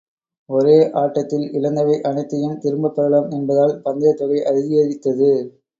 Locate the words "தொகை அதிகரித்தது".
4.17-5.31